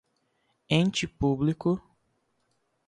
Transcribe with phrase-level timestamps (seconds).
[0.67, 1.79] ente público